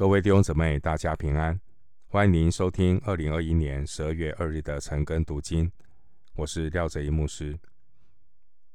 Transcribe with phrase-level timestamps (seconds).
[0.00, 1.60] 各位弟兄姊妹，大家平安！
[2.08, 5.70] 欢迎您收听二零二一年十二月二日的晨更读经。
[6.36, 7.60] 我是廖哲一牧师。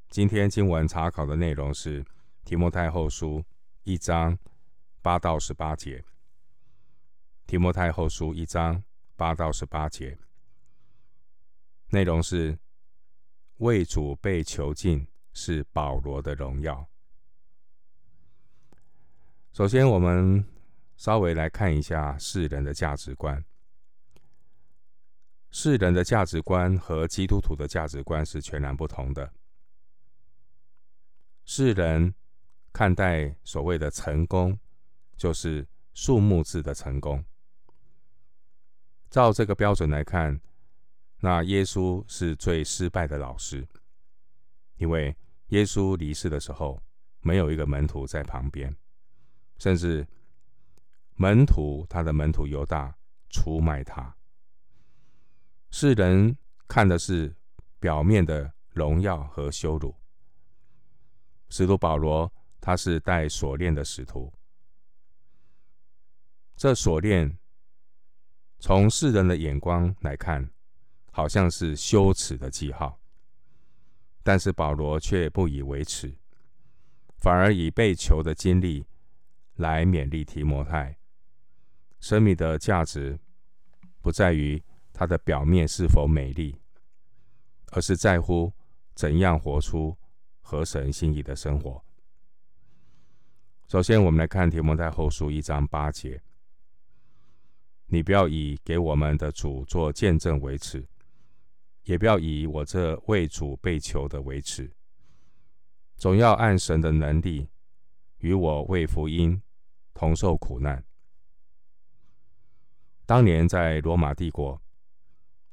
[0.07, 2.05] 今天经文查考的内容是
[2.43, 3.43] 提摩太后书
[3.85, 4.37] 一章
[5.01, 6.05] 八到十八节。
[7.47, 8.83] 提摩太后书一章
[9.15, 10.15] 八到十八节，
[11.89, 12.55] 内容是
[13.57, 16.87] 为主被囚禁是保罗的荣耀。
[19.53, 20.45] 首先，我们
[20.95, 23.43] 稍微来看一下世人的价值观。
[25.51, 29.31] 世人的价值观和基督徒的价值观是全然不同的。
[31.45, 32.13] 世人
[32.73, 34.57] 看待所谓的成功，
[35.15, 37.23] 就是数目字的成功。
[39.09, 40.41] 照这个标准来看，
[41.19, 43.67] 那耶稣是最失败的老师，
[44.77, 45.15] 因为
[45.49, 46.81] 耶稣离世的时候，
[47.21, 48.75] 没有一个门徒在旁边，
[49.57, 50.07] 甚至。
[51.15, 52.95] 门徒，他的门徒犹大
[53.29, 54.15] 出卖他。
[55.71, 57.35] 世人看的是
[57.79, 59.95] 表面的荣耀和羞辱。
[61.49, 64.33] 使徒保罗，他是带锁链的使徒。
[66.55, 67.37] 这锁链
[68.59, 70.49] 从世人的眼光来看，
[71.11, 72.99] 好像是羞耻的记号，
[74.23, 76.17] 但是保罗却不以为耻，
[77.17, 78.85] 反而以被囚的经历
[79.55, 80.97] 来勉励提摩太。
[82.05, 83.19] 生命的价值
[83.99, 86.55] 不在于它的表面是否美丽，
[87.71, 88.53] 而是在乎
[88.93, 89.97] 怎样活出
[90.39, 91.83] 合神心意的生活。
[93.67, 96.21] 首先，我们来看提摩太后书一章八节：
[97.87, 100.87] 你不要以给我们的主做见证为耻，
[101.85, 104.71] 也不要以我这为主被囚的为耻，
[105.95, 107.49] 总要按神的能力，
[108.19, 109.41] 与我为福音
[109.95, 110.85] 同受苦难。
[113.05, 114.59] 当年在罗马帝国，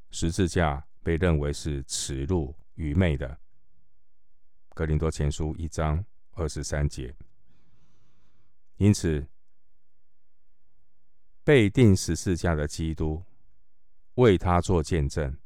[0.08, 3.38] 十字架被认为是耻辱、愚昧的。
[4.70, 7.14] 格林多前书一章二十三节。
[8.76, 9.28] 因此，
[11.44, 13.22] 被钉十字架的基督
[14.14, 15.36] 为他做见证，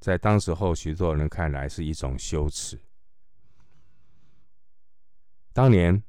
[0.00, 2.78] 在当时候许多人看来是一种羞耻。
[5.54, 6.02] 当年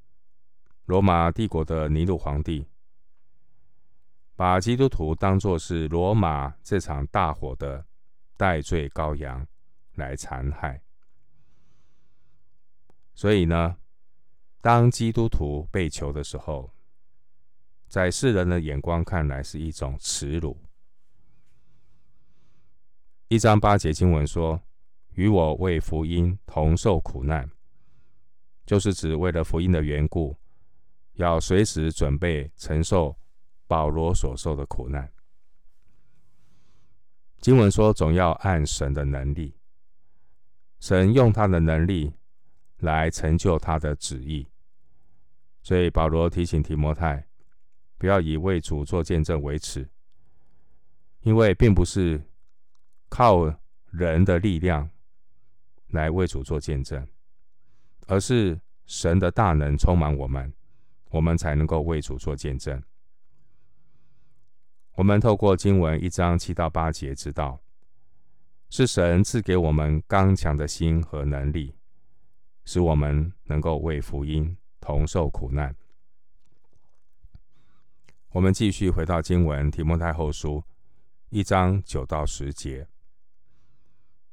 [0.86, 2.68] 罗马帝国的尼禄皇帝。
[4.36, 7.86] 把基督徒当作是罗马这场大火的
[8.36, 9.48] 代罪羔羊
[9.94, 10.82] 来残害，
[13.14, 13.78] 所以呢，
[14.60, 16.70] 当基督徒被囚的时候，
[17.88, 20.62] 在世人的眼光看来是一种耻辱。
[23.30, 24.62] 一章八节经文说
[25.16, 27.50] ：“与我为福音同受苦难”，
[28.68, 30.36] 就是指为了福音的缘故，
[31.14, 33.18] 要随时准备承受。
[33.68, 35.12] 保罗所受的苦难，
[37.40, 39.56] 经文说，总要按神的能力，
[40.80, 42.14] 神用他的能力
[42.78, 44.48] 来成就他的旨意。
[45.64, 47.28] 所以保罗提醒提摩太，
[47.98, 49.90] 不要以为主做见证为耻，
[51.22, 52.22] 因为并不是
[53.10, 53.52] 靠
[53.90, 54.88] 人的力量
[55.88, 57.08] 来为主做见证，
[58.06, 60.54] 而是神的大能充满我们，
[61.10, 62.80] 我们才能够为主做见证。
[64.96, 67.60] 我们透过经文一章七到八节知道，
[68.70, 71.76] 是神赐给我们刚强的心和能力，
[72.64, 75.76] 使我们能够为福音同受苦难。
[78.30, 80.64] 我们继续回到经文提摩太后书
[81.30, 82.88] 一章九到十节，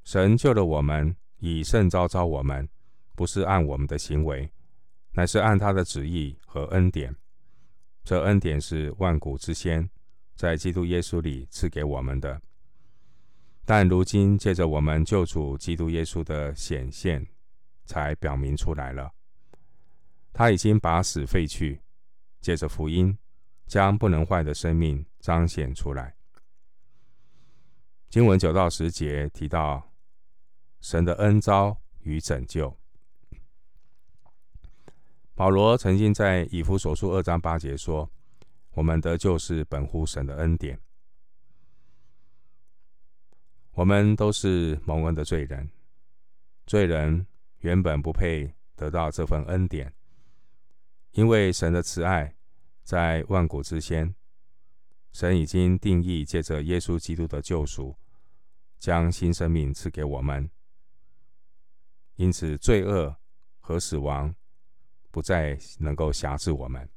[0.05, 2.69] 神救了我们，以圣召召我们，
[3.17, 4.49] 不是按我们的行为，
[5.15, 7.17] 乃是按他的旨意和恩典。
[8.05, 9.91] 这恩典是万古之先。
[10.43, 12.43] 在基督耶稣里赐给我们的，
[13.65, 17.25] 但如今借着我们救主基督耶稣的显现，
[17.85, 19.13] 才表明出来了。
[20.33, 21.81] 他已经把死废去，
[22.41, 23.17] 借着福音
[23.69, 26.17] 将不能坏的生命彰显出来。
[28.11, 29.93] 经文九到十节提到
[30.81, 32.77] 神的恩召与拯救。
[35.37, 38.11] 保罗曾经在以弗所书二章八节说。
[38.75, 40.81] 我们得救是本乎神的恩典。
[43.73, 45.71] 我们都是蒙恩的罪人，
[46.67, 47.27] 罪人
[47.59, 49.93] 原本不配得到这份恩典，
[51.13, 52.37] 因为神的慈爱
[52.83, 54.15] 在万古之先，
[55.13, 57.97] 神已经定义借着耶稣基督的救赎，
[58.79, 60.51] 将新生命赐给我们，
[62.17, 63.17] 因此罪恶
[63.61, 64.35] 和死亡
[65.11, 66.89] 不再能够辖制我们。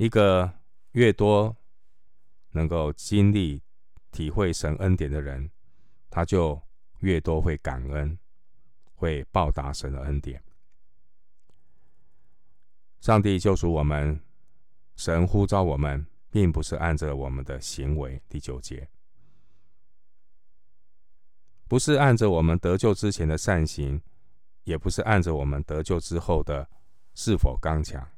[0.00, 0.50] 一个
[0.92, 1.54] 越多
[2.52, 3.62] 能够经历、
[4.10, 5.50] 体会神恩典的人，
[6.08, 6.58] 他就
[7.00, 8.18] 越多会感恩，
[8.94, 10.42] 会报答神的恩典。
[12.98, 14.18] 上帝救赎我们，
[14.96, 18.22] 神呼召我们，并不是按着我们的行为。
[18.26, 18.88] 第九节，
[21.68, 24.00] 不是按着我们得救之前的善行，
[24.64, 26.70] 也不是按着我们得救之后的
[27.14, 28.10] 是否刚强。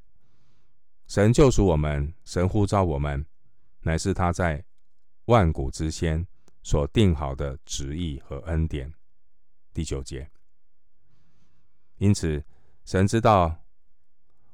[1.13, 3.23] 神救赎我们，神呼召我们，
[3.81, 4.65] 乃是他在
[5.27, 6.27] 万古之先
[6.63, 8.91] 所定好的旨意和恩典。
[9.75, 10.31] 第九节，
[11.99, 12.43] 因此
[12.87, 13.55] 神知道。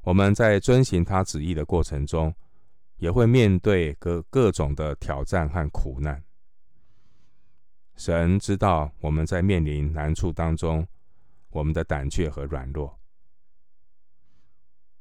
[0.01, 2.35] 我们在遵行他旨意的过程中，
[2.97, 6.21] 也会面对各各种的挑战和苦难。
[7.95, 10.85] 神知道我们在面临难处当中，
[11.51, 12.99] 我们的胆怯和软弱。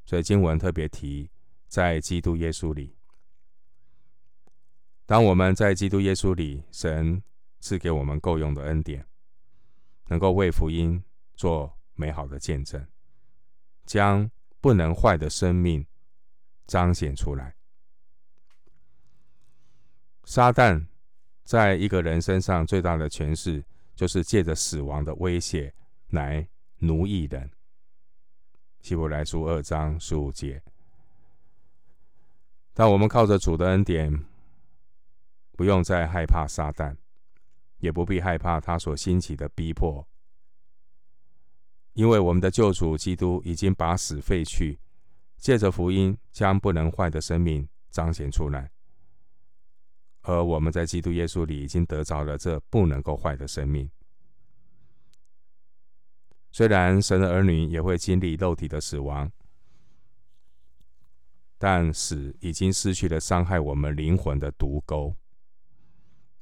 [0.06, 1.28] 所以经文特别提，
[1.68, 2.96] 在基督耶稣里。
[5.06, 7.22] 当我们在基督耶稣里，神
[7.60, 9.06] 赐给我们够用的恩典，
[10.08, 11.04] 能够为福音
[11.36, 12.86] 做美好的见证，
[13.86, 14.30] 将。
[14.60, 15.86] 不能坏的生命
[16.66, 17.56] 彰显出来。
[20.26, 20.88] 撒旦
[21.44, 23.64] 在一个人身上最大的权势，
[23.96, 25.74] 就是借着死亡的威胁
[26.10, 26.50] 来
[26.80, 27.50] 奴役人。
[28.82, 30.62] 希伯来书二章十五节。
[32.80, 34.24] 但我们靠着主的恩典，
[35.54, 36.96] 不用再害怕撒旦，
[37.80, 40.08] 也不必害怕他所兴起的逼迫。
[41.94, 44.80] 因为我们的救主基督已经把死废去，
[45.38, 48.70] 借着福音将不能坏的生命彰显出来，
[50.22, 53.90] 而我们在基督耶稣里已经得着了这不能够坏的生命。
[56.52, 59.32] 虽然神的儿女也会经历肉体的死亡，
[61.58, 65.16] 但死已经失去了伤害我们灵魂的毒钩，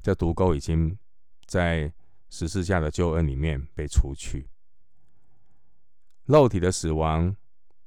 [0.01, 0.97] 这毒钩已经
[1.45, 1.93] 在
[2.29, 4.49] 十字架的救恩里面被除去。
[6.25, 7.35] 肉体的死亡，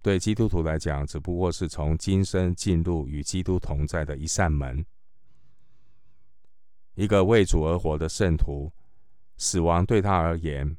[0.00, 4.86] 对基督徒来讲，只不过是从今生进入与基督同在的一扇门。
[6.94, 8.72] 一个为主而活的圣徒，
[9.36, 10.76] 死亡对他而言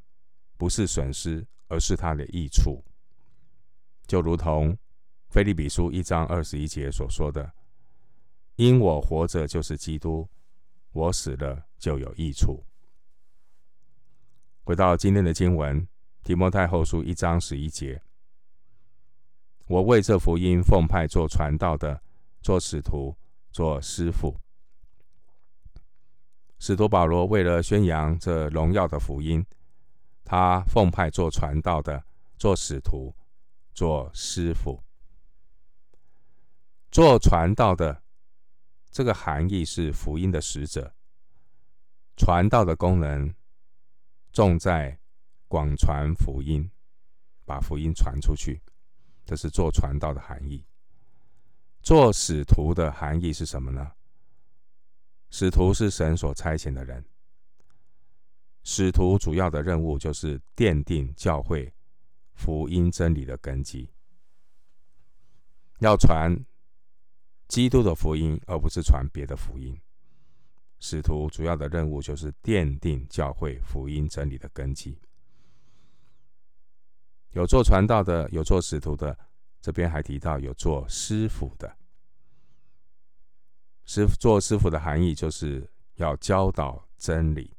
[0.56, 2.84] 不是损失，而是他的益处。
[4.06, 4.76] 就如同
[5.30, 7.52] 腓利比书一章二十一节所说的
[8.56, 10.28] ：“因我活着就是基督，
[10.92, 12.64] 我死了就有益处。”
[14.64, 15.86] 回到今天的经文。
[16.22, 18.02] 提摩太后书一章十一节：
[19.66, 22.02] 我为这福音奉派做传道的，
[22.42, 23.16] 做使徒，
[23.50, 24.38] 做师傅。
[26.58, 29.42] 使徒保罗为了宣扬这荣耀的福音，
[30.22, 32.04] 他奉派做传道的，
[32.36, 33.14] 做使徒，
[33.72, 34.78] 做师傅。
[36.90, 38.02] 做传道的
[38.90, 40.94] 这个含义是福音的使者，
[42.16, 43.34] 传道的功能
[44.32, 44.98] 重在。
[45.50, 46.70] 广传福音，
[47.44, 48.62] 把福音传出去，
[49.26, 50.64] 这是做传道的含义。
[51.82, 53.90] 做使徒的含义是什么呢？
[55.28, 57.04] 使徒是神所差遣的人。
[58.62, 61.74] 使徒主要的任务就是奠定教会
[62.34, 63.90] 福音真理的根基，
[65.80, 66.32] 要传
[67.50, 69.76] 基督的福音，而不是传别的福音。
[70.78, 74.96] 使徒主要的任务就是奠定教会福音真理的根基。
[77.32, 79.18] 有做传道的，有做使徒的，
[79.60, 81.76] 这边还提到有做师傅的。
[83.84, 87.56] 师做师傅的含义就是要教导真理。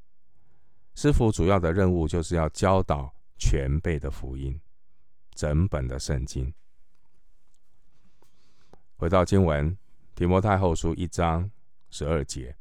[0.95, 4.57] 师傅主要的任务就是要教导全备的福音，
[5.35, 6.53] 整本的圣经。
[8.95, 9.75] 回到经文，
[10.21, 11.49] 提摩太后书一章
[11.89, 12.55] 十二节，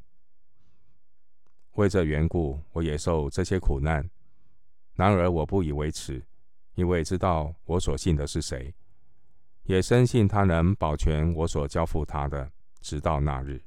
[1.73, 4.09] 为这缘故，我也受这些苦难，
[4.95, 6.25] 然而我不以为耻。
[6.75, 8.75] 因为知道我所信的是谁，
[9.65, 12.51] 也深信他能保全我所交付他的，
[12.81, 13.63] 直到那日。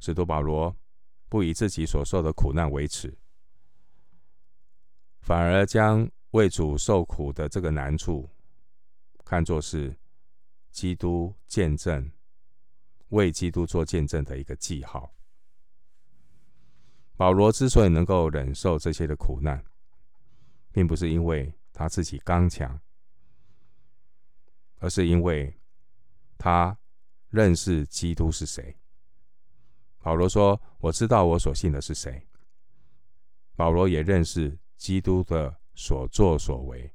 [0.00, 0.76] 使徒保罗
[1.28, 3.16] 不以自己所受的苦难为耻，
[5.20, 8.28] 反而将为主受苦的这个难处，
[9.24, 9.96] 看作是
[10.72, 12.10] 基督见证、
[13.10, 15.14] 为基督做见证的一个记号。
[17.14, 19.64] 保罗之所以能够忍受这些的苦难，
[20.72, 22.80] 并不是因为他自己刚强，
[24.78, 25.56] 而是因为
[26.36, 26.76] 他
[27.28, 28.76] 认识基督是谁。
[29.98, 32.26] 保罗说：“我知道我所信的是谁。”
[33.54, 36.92] 保罗也认识基督的所作所为。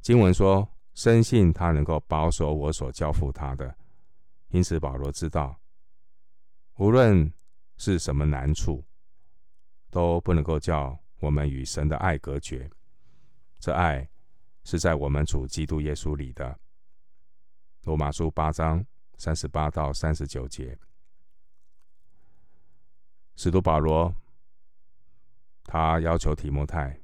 [0.00, 3.76] 经文说：“深信他能够保守我所交付他的，
[4.48, 5.60] 因此保罗知道，
[6.76, 7.32] 无论
[7.76, 8.84] 是什么难处，
[9.90, 12.70] 都不能够叫我们与神的爱隔绝。
[13.58, 14.08] 这爱
[14.64, 16.58] 是在我们主基督耶稣里的。
[17.84, 18.84] 罗马书八章
[19.16, 20.78] 三十八到三十九节，
[23.36, 24.14] 使徒保罗
[25.64, 26.99] 他要求提摩太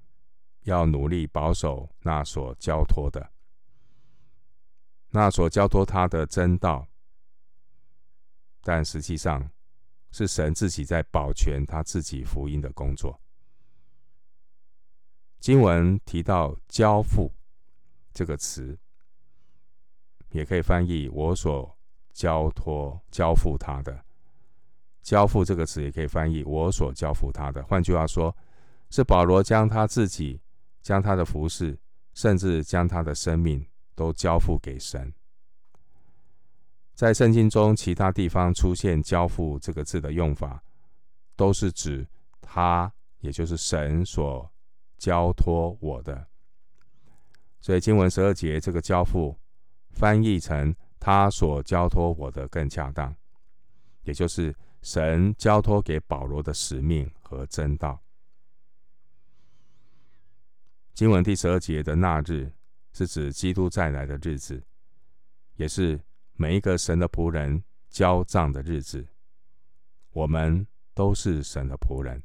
[0.67, 3.33] 要努力保守那所交托的。
[5.11, 6.87] 那所交托他的真道，
[8.63, 9.49] 但实际上
[10.11, 13.19] 是神自己在保全他自己福音的工作。
[15.39, 17.33] 经文提到“交付”
[18.13, 18.77] 这个词，
[20.31, 21.79] 也可以翻译“我所
[22.13, 24.05] 交托、交付他的”。
[25.03, 27.63] 交付这个词也可以翻译“我所交付他的”。
[27.71, 28.37] 换句话说，
[28.91, 30.43] 是保罗将他自己、
[30.87, 31.77] 将他的服饰，
[32.15, 33.67] 甚至将他的生命。
[33.97, 35.11] 都交付给神。
[36.93, 40.63] 在圣经中，其他地方出现“交付”这个字的用法，
[41.35, 42.07] 都是指
[42.43, 44.53] 他，也就是神所
[44.99, 46.29] 交托我的。
[47.59, 49.35] 所以经文十二节这个“交付”
[49.97, 53.17] 翻译成“他所交托我的”更恰当，
[54.03, 57.99] 也就是神交托给保罗的使命和真道。
[60.97, 62.51] 经文第十二节的那日。
[62.95, 64.65] 是指基督再来的日子，
[65.57, 66.01] 也是
[66.33, 69.07] 每一个神的仆人交账的日子。
[70.13, 72.23] 我们都是神的仆人。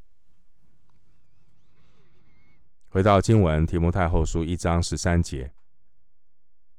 [2.87, 5.51] 回到经文，提摩太后书一章十三节：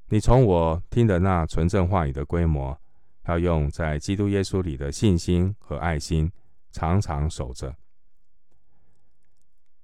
[0.08, 2.80] 你从我听的那纯正话语的规模，
[3.26, 6.32] 要用在基督耶稣里的信心和爱心，
[6.70, 7.76] 常常守着。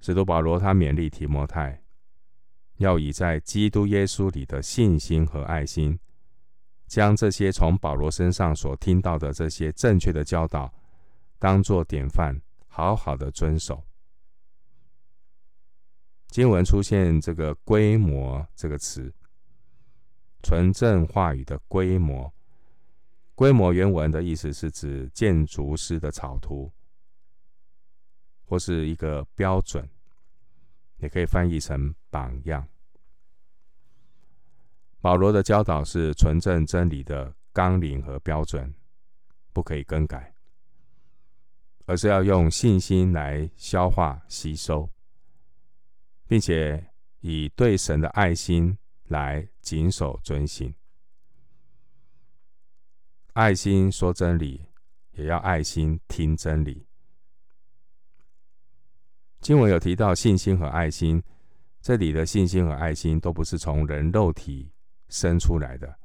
[0.00, 1.82] 使徒保罗他勉励提摩太。
[2.78, 5.98] 要以在基督耶稣里的信心和爱心，
[6.86, 10.72] 将这些从保罗身上所听到的这些正确的教导，
[11.38, 13.84] 当作典范，好好的遵守。
[16.28, 19.12] 经文出现这个“规模”这个词，
[20.42, 22.32] 纯正话语的规模。
[23.34, 26.70] 规模原文的意思是指建筑师的草图，
[28.44, 29.88] 或是一个标准。
[30.98, 32.66] 也可以翻译成榜样。
[35.00, 38.74] 保罗的教导是纯正真理的纲领和标准，
[39.52, 40.34] 不可以更改，
[41.86, 44.90] 而是要用信心来消化吸收，
[46.26, 50.74] 并且以对神的爱心来谨守遵行。
[53.34, 54.66] 爱心说真理，
[55.12, 56.87] 也要爱心听真理。
[59.40, 61.22] 经文有提到信心和爱心，
[61.80, 64.70] 这里的信心和爱心都不是从人肉体
[65.08, 65.96] 生出来的，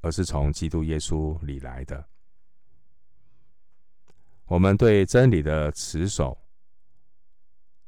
[0.00, 2.04] 而是从基督耶稣里来的。
[4.46, 6.36] 我们对真理的持守，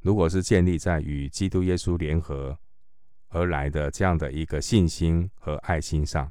[0.01, 2.57] 如果是建立在与基督耶稣联合
[3.29, 6.29] 而来的这样的一个信心和爱心上，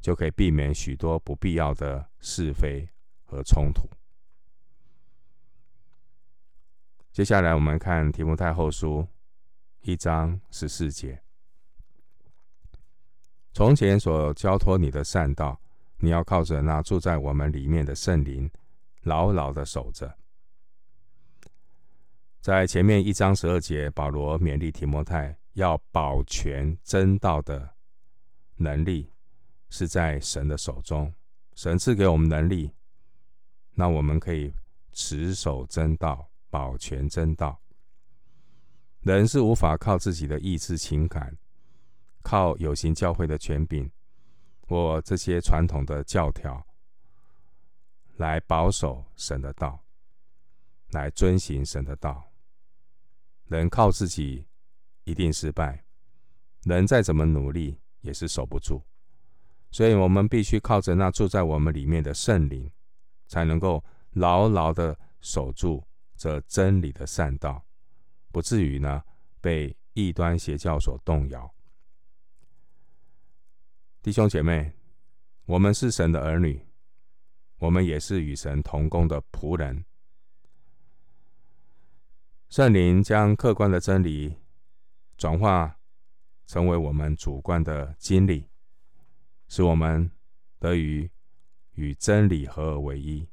[0.00, 2.86] 就可以避免许多不必要的是非
[3.24, 3.88] 和冲突。
[7.14, 9.06] 接下来，我们看提摩太后书
[9.82, 11.22] 一章十四节：
[13.52, 15.60] 从前所交托你的善道，
[15.98, 18.50] 你要靠着那住在我们里面的圣灵，
[19.02, 20.12] 牢牢的守着。
[22.40, 27.76] 在前面一章十二节，保罗勉励提摩太要保全真道的
[28.56, 29.08] 能力，
[29.70, 31.14] 是在神的手中。
[31.54, 32.72] 神赐给我们能力，
[33.70, 34.52] 那我们可以
[34.92, 36.28] 持守真道。
[36.54, 37.60] 保全真道，
[39.00, 41.36] 人是无法靠自己的意志、情感，
[42.22, 43.90] 靠有形教会的权柄
[44.60, 46.64] 或这些传统的教条
[48.18, 49.84] 来保守神的道，
[50.92, 52.30] 来遵行神的道。
[53.48, 54.46] 人靠自己
[55.02, 55.84] 一定失败，
[56.62, 58.80] 人再怎么努力也是守不住。
[59.72, 62.70] 所以，我们必须靠着那住在我们里面的圣灵，
[63.26, 63.82] 才能够
[64.12, 65.84] 牢牢的守住。
[66.16, 67.64] 这真理的善道，
[68.30, 69.02] 不至于呢
[69.40, 71.52] 被异端邪教所动摇。
[74.02, 74.72] 弟兄姐妹，
[75.46, 76.64] 我们是神的儿女，
[77.58, 79.84] 我们也是与神同工的仆人。
[82.48, 84.36] 圣灵将客观的真理
[85.16, 85.78] 转化
[86.46, 88.48] 成为我们主观的经历，
[89.48, 90.10] 使我们
[90.58, 91.10] 得以
[91.72, 93.28] 与真理合而为一，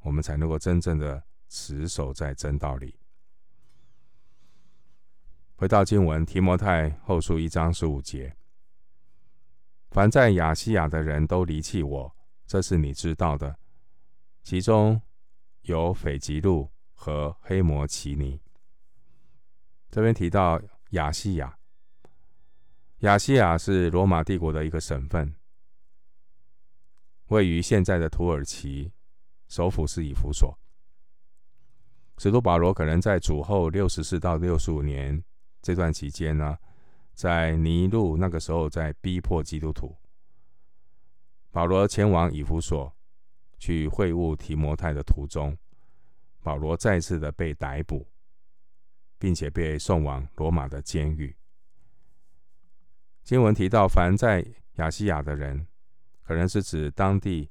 [0.00, 1.27] 我们才能够真正的。
[1.48, 2.98] 持守在真道里。
[5.56, 8.36] 回到经文，提摩太后书一章十五节，
[9.90, 13.58] 凡在亚西亚的人都离弃我，这是你知道的。
[14.44, 15.02] 其中
[15.62, 18.40] 有斐吉路和黑摩奇尼。
[19.90, 21.58] 这边提到亚西亚，
[22.98, 25.34] 亚西亚是罗马帝国的一个省份，
[27.26, 28.92] 位于现在的土耳其，
[29.48, 30.56] 首府是以弗所。
[32.18, 35.22] 使徒保罗可能在主后六十四到六十五年
[35.62, 36.58] 这段期间呢，
[37.14, 39.96] 在尼禄那个时候在逼迫基督徒。
[41.52, 42.92] 保罗前往以弗所
[43.56, 45.56] 去会晤提摩太的途中，
[46.42, 48.08] 保罗再次的被逮捕，
[49.16, 51.36] 并且被送往罗马的监狱。
[53.22, 54.44] 经文提到，凡在
[54.74, 55.68] 亚细亚的人，
[56.24, 57.48] 可能是指当地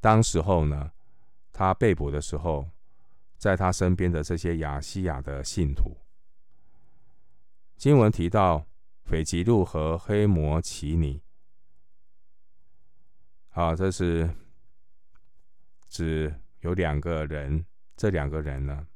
[0.00, 0.92] 当时候呢，
[1.52, 2.66] 他被捕的时候。
[3.42, 5.96] 在他身边的这些亚西亚的信徒，
[7.76, 8.64] 经文提到
[9.04, 11.20] 斐吉路和黑摩奇尼，
[13.48, 14.32] 好，这是
[15.88, 18.86] 指有两个人，这两个人呢，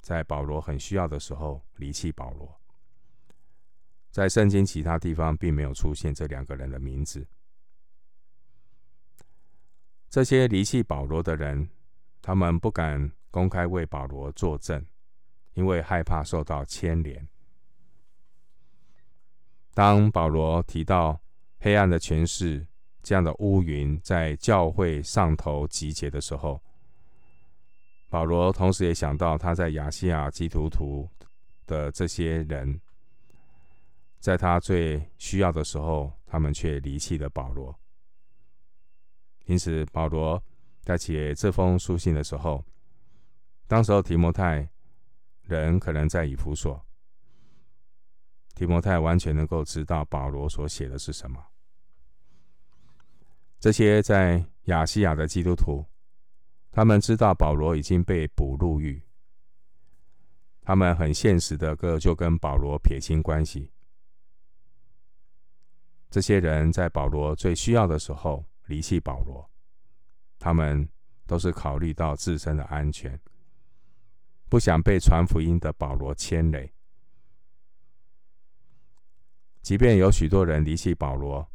[0.00, 2.58] 在保罗很需要的时候离弃保罗。
[4.10, 7.28] 在圣经其他地方并没有出现这两个人的名字。
[10.08, 11.68] 这些离弃保罗的人，
[12.22, 13.12] 他们不敢。
[13.30, 14.84] 公开为保罗作证，
[15.54, 17.28] 因为害怕受到牵连。
[19.72, 21.20] 当保罗提到
[21.58, 22.66] 黑暗的权势
[23.02, 26.60] 这样的乌云在教会上头集结的时候，
[28.08, 31.08] 保罗同时也想到他在亚细亚基督徒
[31.66, 32.80] 的这些人，
[34.18, 37.74] 在他最需要的时候，他们却离弃了保罗。
[39.46, 40.42] 因此，保罗
[40.82, 42.64] 在写这封书信的时候，
[43.70, 44.68] 当时候提摩太
[45.42, 46.84] 人可能在以弗所，
[48.56, 51.40] 提摩太完全能够知道保罗所写的是什么。
[53.60, 55.86] 这些在亚细亚的基督徒，
[56.72, 59.00] 他们知道保罗已经被捕入狱，
[60.62, 63.70] 他们很现实的个就跟保罗撇清关系。
[66.10, 69.48] 这些人在保罗最需要的时候离弃保罗，
[70.40, 70.88] 他们
[71.24, 73.16] 都是考虑到自身的安全。
[74.50, 76.74] 不想被传福音的保罗牵累，
[79.62, 81.48] 即便有许多人离弃保罗，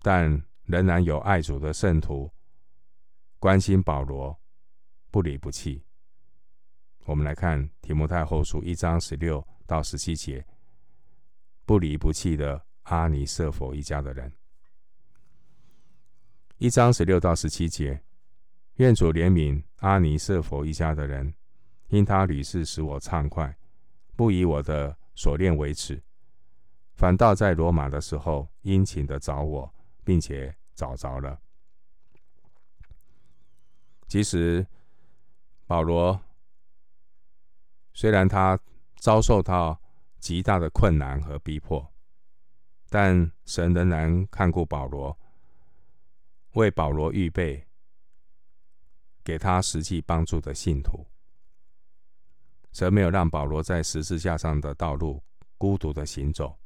[0.00, 2.32] 但仍然有爱主的圣徒
[3.38, 4.40] 关心保罗，
[5.10, 5.84] 不离不弃。
[7.04, 10.42] 我们来看提摩太后书一章十六到十七节，
[11.66, 14.32] 不离不弃的阿尼色弗一家的人。
[16.56, 18.02] 一章十六到十七节，
[18.76, 21.34] 愿主怜悯阿尼色弗一家的人。
[21.90, 23.56] 因他屡次使我畅快，
[24.16, 26.02] 不以我的所恋为耻，
[26.94, 29.74] 反倒在罗马的时候殷勤的找我，
[30.04, 31.40] 并且找着了。
[34.06, 34.66] 其实
[35.66, 36.20] 保罗
[37.92, 38.58] 虽然他
[38.96, 39.80] 遭受到
[40.18, 41.92] 极大的困难和逼迫，
[42.88, 45.18] 但神仍然看顾保罗，
[46.52, 47.66] 为保罗预备
[49.24, 51.09] 给他实际帮助的信徒。
[52.72, 55.22] 则没有让保罗在十字架上的道路
[55.58, 56.56] 孤独的行走。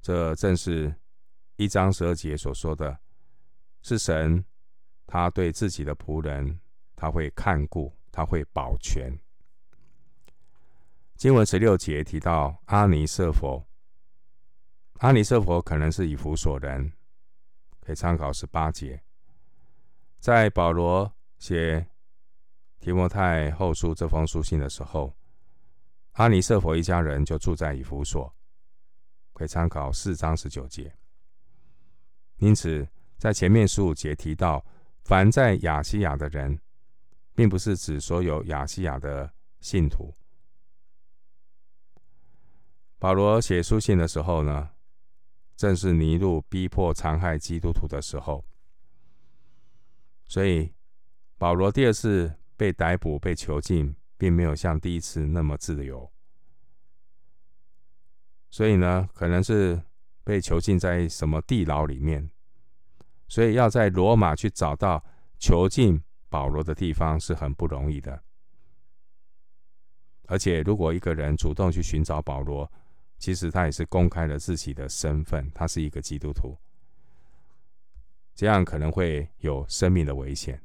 [0.00, 0.94] 这正是
[1.56, 2.98] 一章十二节所说的，
[3.82, 4.44] 是神
[5.06, 6.60] 他对自己的仆人，
[6.96, 9.16] 他会看顾，他会保全。
[11.16, 13.64] 经文十六节提到阿尼瑟佛，
[14.94, 16.92] 阿尼色弗可能是以弗所人，
[17.80, 19.00] 可以参考十八节，
[20.18, 21.86] 在保罗写。
[22.82, 25.14] 提摩太后书这封书信的时候，
[26.14, 28.34] 阿尼瑟佛一家人就住在以弗所，
[29.34, 30.92] 可以参考四章十九节。
[32.38, 32.84] 因此，
[33.18, 34.66] 在前面十五节提到，
[35.04, 36.58] 凡在亚西亚的人，
[37.36, 40.12] 并不是指所有亚西亚的信徒。
[42.98, 44.70] 保罗写书信的时候呢，
[45.54, 48.44] 正是尼禄逼迫残害基督徒的时候，
[50.26, 50.74] 所以
[51.38, 52.36] 保罗第二次。
[52.62, 56.08] 被逮捕、被囚禁，并没有像第一次那么自由，
[58.50, 59.82] 所以呢，可能是
[60.22, 62.30] 被囚禁在什么地牢里面，
[63.26, 65.04] 所以要在罗马去找到
[65.40, 68.22] 囚禁保罗的地方是很不容易的。
[70.28, 72.70] 而且，如果一个人主动去寻找保罗，
[73.18, 76.56] 其实他也是公开了自己的身份，他是一个基督徒，
[78.36, 80.62] 这样可能会有生命的危险。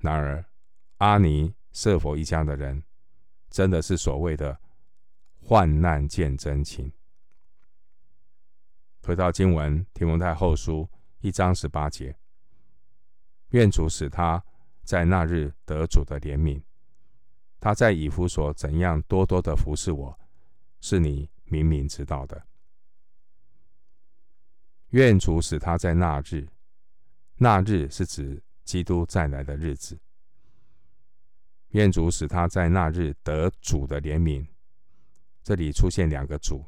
[0.00, 0.44] 然而，
[0.98, 2.82] 阿尼色弗一家的人，
[3.50, 4.58] 真的是所谓的
[5.40, 6.92] 患难见真情。
[9.02, 10.88] 回到经文，提摩太后书
[11.20, 12.16] 一章十八节，
[13.50, 14.42] 愿主使他
[14.84, 16.62] 在那日得主的怜悯。
[17.58, 20.18] 他在以弗所怎样多多的服侍我，
[20.80, 22.46] 是你明明知道的。
[24.90, 26.48] 愿主使他在那日，
[27.36, 29.98] 那日是指基督再来的日子。
[31.70, 34.46] 愿主使他在那日得主的怜悯。
[35.42, 36.64] 这里出现两个主，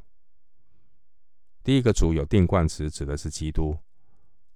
[1.62, 3.76] 第一个主有定冠词，指的是基督；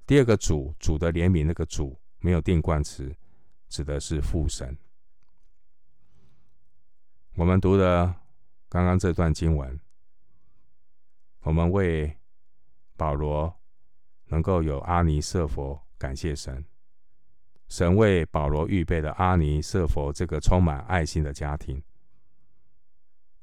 [0.07, 3.15] 第二个主，主的怜悯，那个主没有定冠词，
[3.69, 4.77] 指的是父神。
[7.35, 8.07] 我们读的
[8.69, 9.79] 刚刚这段经文，
[11.41, 12.17] 我们为
[12.97, 13.55] 保罗
[14.27, 16.65] 能够有阿尼瑟佛感谢神，
[17.69, 21.83] 神为保罗预备的阿尼瑟佛这个充满爱心的家庭。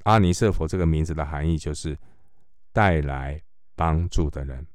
[0.04, 1.98] 阿尼瑟佛这个名字的含义就是
[2.72, 3.42] 带来
[3.76, 4.66] 帮助的人。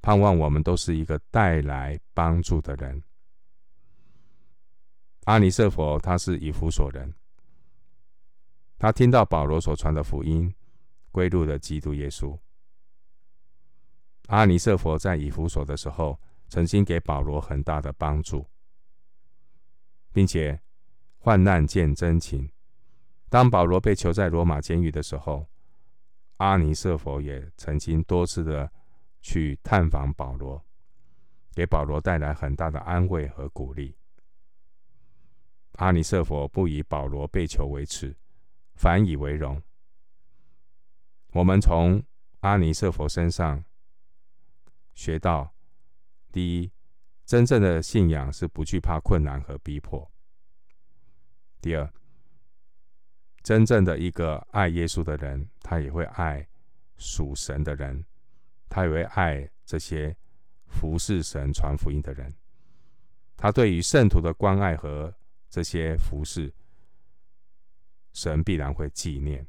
[0.00, 3.02] 盼望我们都是一个带来帮助的人。
[5.24, 7.12] 阿尼瑟佛他是以弗所人，
[8.78, 10.54] 他听到保罗所传的福音，
[11.10, 12.38] 归入了基督耶稣。
[14.28, 18.46] 阿尼瑟佛在以弗所的时候，曾经给保罗很大的帮助，
[20.12, 20.60] 并且
[21.18, 22.50] 患难见真情。
[23.28, 25.46] 当保罗被囚在罗马监狱的时候，
[26.36, 28.70] 阿尼瑟佛也曾经多次的
[29.20, 30.64] 去探访保罗，
[31.52, 33.96] 给保罗带来很大的安慰和鼓励。
[35.72, 38.16] 阿尼瑟佛不以保罗被囚为耻，
[38.76, 39.60] 反以为荣。
[41.32, 42.02] 我们从
[42.40, 43.64] 阿尼瑟佛身上
[44.94, 45.55] 学到：
[46.32, 46.70] 第一，
[47.24, 50.10] 真正的信仰是不惧怕困难和逼迫；
[51.60, 51.92] 第二，
[53.42, 56.46] 真正的一个爱耶稣的人，他也会爱
[56.96, 58.04] 属神的人，
[58.68, 60.16] 他也会爱这些
[60.66, 62.34] 服侍神、传福音的人。
[63.36, 65.14] 他对于圣徒的关爱和
[65.48, 66.52] 这些服侍，
[68.12, 69.46] 神必然会纪念。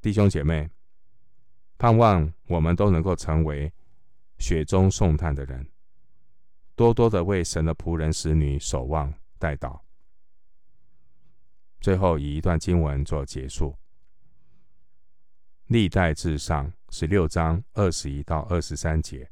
[0.00, 0.70] 弟兄姐妹，
[1.76, 3.72] 盼望我们都能够成为
[4.38, 5.68] 雪中送炭的人，
[6.74, 9.80] 多多的为神的仆人、使女守望、待祷。
[11.80, 13.70] 最后以一段经文做结束，
[15.66, 19.24] 《历代志上》十六章二十一到二十三节，《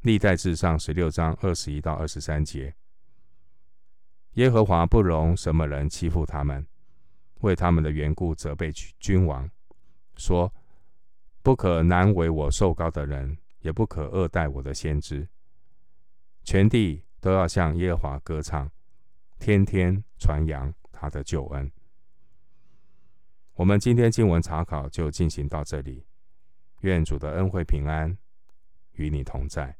[0.00, 2.74] 历代志上》十六章二十一到二十三节，
[4.32, 6.66] 耶和华不容什么人欺负他们，
[7.40, 9.48] 为他们的缘故责备君王，
[10.16, 10.52] 说：
[11.44, 15.28] 不可难为我受高的人，也不可恶待我的先知，
[16.42, 18.70] 全地都要向耶和华歌唱。
[19.38, 21.70] 天天传扬他的救恩。
[23.56, 26.06] 我们今天经文查考就进行到这里，
[26.80, 28.16] 愿主的恩惠平安
[28.92, 29.76] 与你同在。